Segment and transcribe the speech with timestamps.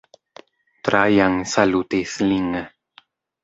[0.89, 2.51] Trajan salutis lin.